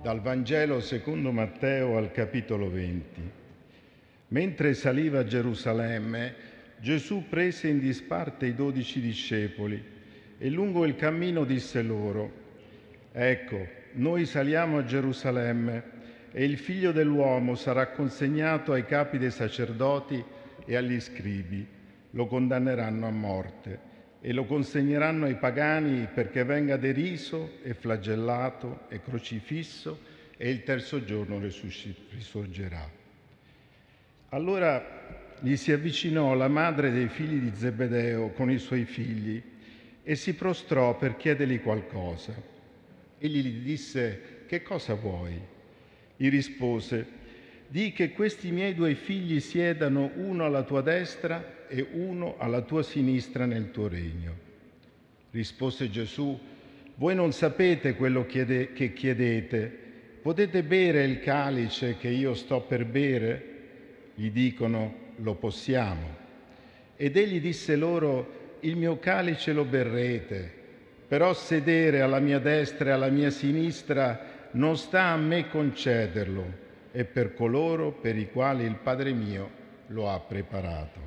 [0.00, 3.30] Dal Vangelo secondo Matteo al capitolo 20.
[4.28, 6.34] Mentre saliva a Gerusalemme,
[6.78, 9.82] Gesù prese in disparte i dodici discepoli
[10.38, 12.30] e lungo il cammino disse loro,
[13.10, 15.82] Ecco, noi saliamo a Gerusalemme
[16.30, 20.22] e il figlio dell'uomo sarà consegnato ai capi dei sacerdoti
[20.64, 21.66] e agli scribi,
[22.10, 23.87] lo condanneranno a morte
[24.20, 31.04] e lo consegneranno ai pagani perché venga deriso e flagellato e crocifisso e il terzo
[31.04, 32.90] giorno risorgerà.
[34.30, 39.40] Allora gli si avvicinò la madre dei figli di Zebedeo con i suoi figli
[40.02, 42.34] e si prostrò per chiedergli qualcosa.
[43.18, 45.38] Egli gli disse, che cosa vuoi?
[46.16, 47.06] Gli rispose,
[47.68, 52.82] di che questi miei due figli siedano uno alla tua destra e uno alla tua
[52.82, 54.46] sinistra nel tuo regno.
[55.30, 56.38] Rispose Gesù,
[56.94, 59.78] voi non sapete quello che chiedete.
[60.22, 63.56] Potete bere il calice che io sto per bere?
[64.14, 66.16] Gli dicono, lo possiamo.
[66.96, 70.50] Ed egli disse loro, il mio calice lo berrete,
[71.06, 77.04] però sedere alla mia destra e alla mia sinistra non sta a me concederlo, è
[77.04, 79.50] per coloro per i quali il Padre mio
[79.88, 81.00] lo ha preparato.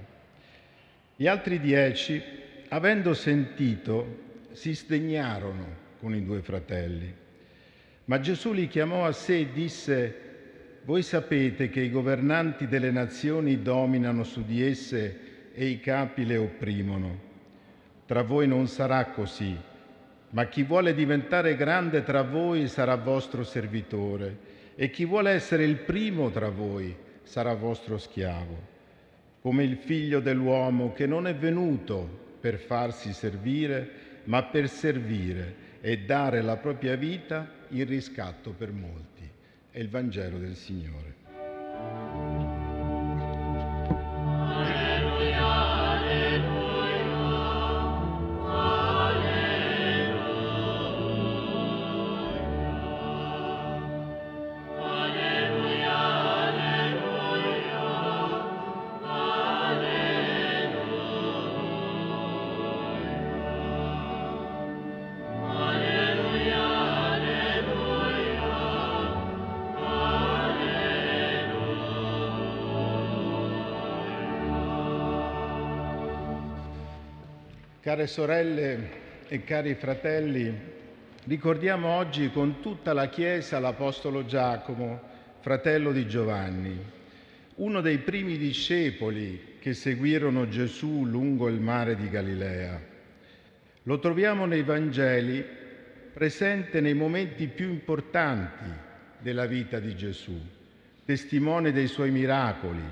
[1.16, 2.22] Gli altri dieci,
[2.70, 7.14] avendo sentito, si sdegnarono con i due fratelli.
[8.06, 10.16] Ma Gesù li chiamò a sé e disse,
[10.84, 16.38] voi sapete che i governanti delle nazioni dominano su di esse e i capi le
[16.38, 17.30] opprimono.
[18.06, 19.56] Tra voi non sarà così,
[20.32, 25.78] ma chi vuole diventare grande tra voi sarà vostro servitore e chi vuole essere il
[25.78, 28.70] primo tra voi sarà vostro schiavo
[29.42, 33.90] come il figlio dell'uomo che non è venuto per farsi servire,
[34.26, 39.28] ma per servire e dare la propria vita in riscatto per molti.
[39.72, 41.21] È il Vangelo del Signore.
[77.82, 78.90] Care sorelle
[79.28, 80.56] e cari fratelli,
[81.24, 85.02] ricordiamo oggi con tutta la Chiesa l'Apostolo Giacomo,
[85.40, 86.80] fratello di Giovanni,
[87.56, 92.80] uno dei primi discepoli che seguirono Gesù lungo il mare di Galilea.
[93.82, 95.44] Lo troviamo nei Vangeli
[96.14, 98.70] presente nei momenti più importanti
[99.18, 100.40] della vita di Gesù,
[101.04, 102.84] testimone dei suoi miracoli,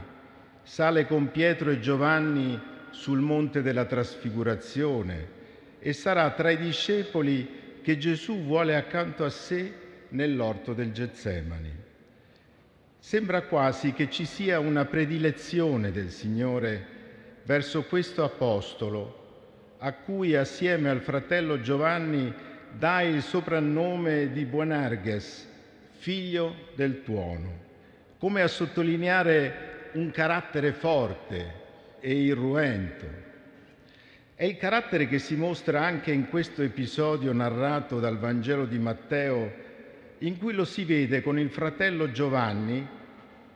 [0.64, 5.38] sale con Pietro e Giovanni sul monte della trasfigurazione
[5.80, 9.74] e sarà tra i discepoli che Gesù vuole accanto a sé
[10.10, 11.72] nell'orto del Getsemani.
[13.00, 16.98] Sembra quasi che ci sia una predilezione del Signore
[17.44, 22.34] verso questo apostolo a cui assieme al fratello Giovanni
[22.78, 25.48] dà il soprannome di Buonerges,
[25.92, 27.68] figlio del tuono,
[28.20, 31.68] come a sottolineare un carattere forte,
[32.00, 33.06] e irruento.
[34.36, 39.52] È il carattere che si mostra anche in questo episodio narrato dal Vangelo di Matteo,
[40.20, 42.88] in cui lo si vede con il fratello Giovanni,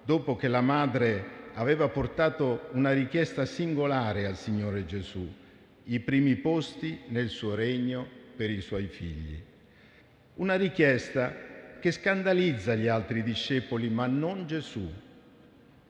[0.04, 5.31] dopo che la madre aveva portato una richiesta singolare al Signore Gesù,
[5.86, 8.06] i primi posti nel suo regno
[8.36, 9.42] per i suoi figli.
[10.36, 11.34] Una richiesta
[11.80, 14.92] che scandalizza gli altri discepoli, ma non Gesù,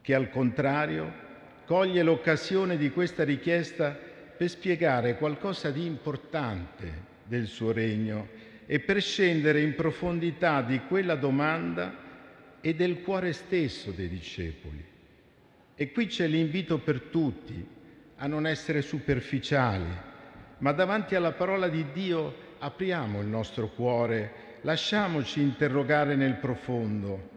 [0.01, 1.22] che al contrario
[1.65, 3.97] coglie l'occasione di questa richiesta
[4.35, 8.27] per spiegare qualcosa di importante del suo regno
[8.65, 12.01] e per scendere in profondità di quella domanda
[12.59, 14.83] e del cuore stesso dei discepoli.
[15.75, 17.65] E qui c'è l'invito per tutti
[18.17, 19.85] a non essere superficiali,
[20.59, 27.31] ma davanti alla parola di Dio apriamo il nostro cuore, lasciamoci interrogare nel profondo.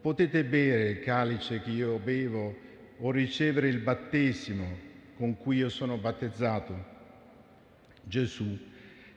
[0.00, 2.68] Potete bere il calice che io bevo
[3.00, 6.98] o ricevere il battesimo con cui io sono battezzato.
[8.02, 8.58] Gesù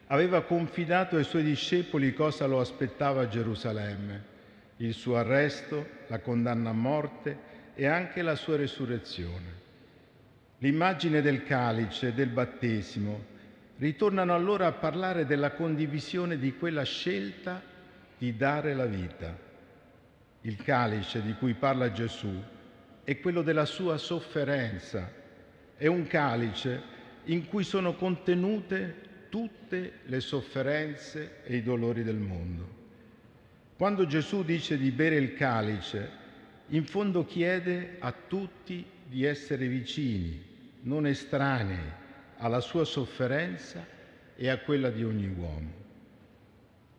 [0.07, 4.31] aveva confidato ai suoi discepoli cosa lo aspettava a Gerusalemme,
[4.77, 9.61] il suo arresto, la condanna a morte e anche la sua resurrezione.
[10.59, 13.31] L'immagine del calice e del battesimo
[13.77, 17.61] ritornano allora a parlare della condivisione di quella scelta
[18.17, 19.35] di dare la vita
[20.41, 22.41] Il calice di cui parla Gesù
[23.03, 25.11] è quello della sua sofferenza.
[25.75, 26.81] È un calice
[27.25, 28.95] in cui sono contenute
[29.29, 32.81] tutte le sofferenze e i dolori del mondo.
[33.75, 36.21] Quando Gesù dice di bere il calice,
[36.67, 40.41] in fondo chiede a tutti di essere vicini,
[40.81, 42.01] non estranei
[42.37, 43.85] alla sua sofferenza
[44.35, 45.81] e a quella di ogni uomo.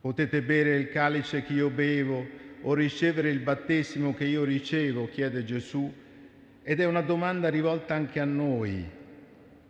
[0.01, 2.27] Potete bere il calice che io bevo
[2.67, 5.93] o ricevere il battesimo che io ricevo, chiede Gesù,
[6.63, 8.91] ed è una domanda rivolta anche a noi,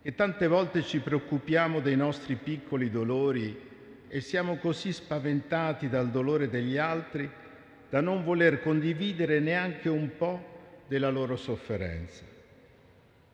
[0.01, 3.59] e tante volte ci preoccupiamo dei nostri piccoli dolori
[4.07, 7.29] e siamo così spaventati dal dolore degli altri
[7.89, 12.23] da non voler condividere neanche un po' della loro sofferenza.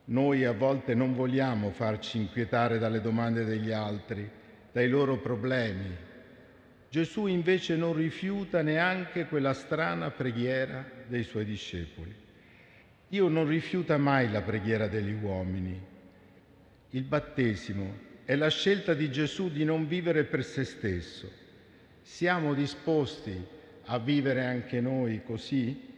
[0.05, 4.27] Noi a volte non vogliamo farci inquietare dalle domande degli altri,
[4.71, 6.09] dai loro problemi.
[6.91, 12.13] Gesù invece non rifiuta neanche quella strana preghiera dei suoi discepoli.
[13.07, 15.81] Dio non rifiuta mai la preghiera degli uomini.
[16.89, 21.31] Il battesimo è la scelta di Gesù di non vivere per se stesso.
[22.01, 23.41] Siamo disposti
[23.85, 25.89] a vivere anche noi così?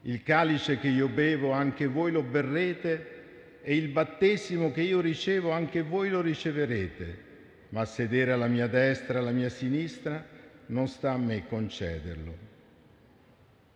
[0.00, 5.50] Il calice che io bevo anche voi lo berrete e il battesimo che io ricevo
[5.50, 7.26] anche voi lo riceverete,
[7.70, 10.24] ma sedere alla mia destra alla mia sinistra
[10.66, 12.46] non sta a me concederlo.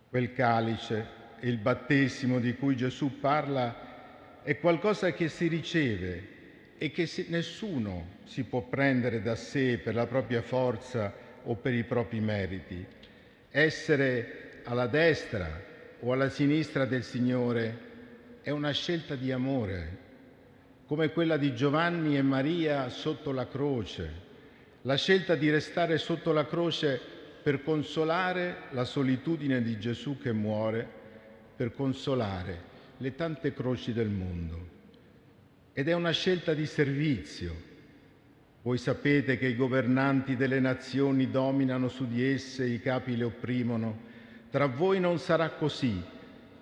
[0.09, 6.31] Quel calice e il battesimo di cui Gesù parla è qualcosa che si riceve
[6.77, 11.13] e che nessuno si può prendere da sé per la propria forza
[11.43, 12.85] o per i propri meriti.
[13.49, 15.61] Essere alla destra
[15.99, 17.91] o alla sinistra del Signore
[18.41, 19.97] è una scelta di amore,
[20.93, 24.11] come quella di Giovanni e Maria sotto la croce,
[24.83, 27.01] la scelta di restare sotto la croce
[27.41, 30.87] per consolare la solitudine di Gesù che muore,
[31.55, 32.61] per consolare
[32.97, 34.67] le tante croci del mondo.
[35.73, 37.55] Ed è una scelta di servizio,
[38.61, 43.97] voi sapete che i governanti delle nazioni dominano su di esse, i capi le opprimono.
[44.51, 45.99] Tra voi non sarà così,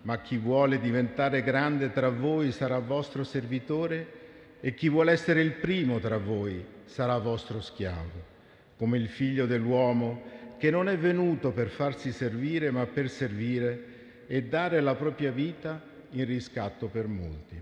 [0.04, 4.20] ma chi vuole diventare grande tra voi sarà vostro servitore
[4.62, 8.30] e chi vuole essere il primo tra voi sarà vostro schiavo,
[8.78, 14.44] come il figlio dell'uomo che non è venuto per farsi servire, ma per servire e
[14.44, 15.82] dare la propria vita
[16.12, 17.60] in riscatto per molti.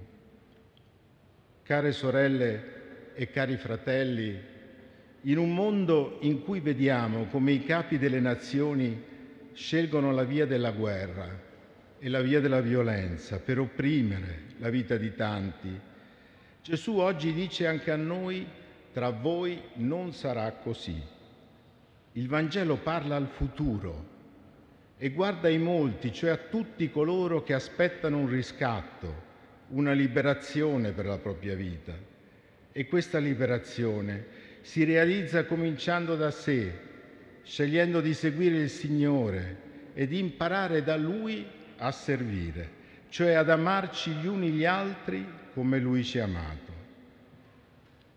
[1.63, 4.37] Care sorelle e cari fratelli,
[5.21, 9.01] in un mondo in cui vediamo come i capi delle nazioni
[9.53, 11.47] scelgono la via della guerra
[11.97, 15.79] e la via della violenza per opprimere la vita di tanti,
[16.61, 18.45] Gesù oggi dice anche a noi,
[18.91, 21.01] tra voi non sarà così.
[22.13, 24.17] Il Vangelo parla al futuro
[24.97, 29.27] e guarda i molti, cioè a tutti coloro che aspettano un riscatto,
[29.69, 31.93] una liberazione per la propria vita.
[32.71, 34.25] E questa liberazione
[34.61, 36.77] si realizza cominciando da sé,
[37.43, 41.45] scegliendo di seguire il Signore e di imparare da Lui
[41.77, 42.69] a servire,
[43.07, 45.25] cioè ad amarci gli uni gli altri
[45.59, 46.71] come Lui ci ha amato.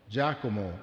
[0.07, 0.79] Giacomo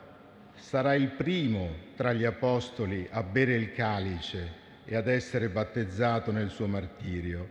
[0.55, 4.51] sarà il primo tra gli apostoli a bere il calice
[4.83, 7.47] e ad essere battezzato nel suo martirio,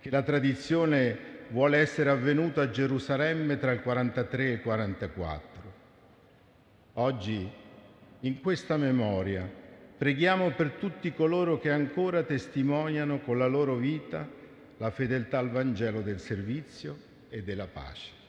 [0.00, 5.72] che la tradizione vuole essere avvenuto a Gerusalemme tra il 43 e il 44.
[6.92, 7.50] Oggi,
[8.20, 9.50] in questa memoria,
[9.98, 14.24] preghiamo per tutti coloro che ancora testimoniano con la loro vita
[14.76, 16.96] la fedeltà al Vangelo del servizio
[17.28, 18.20] e della pace.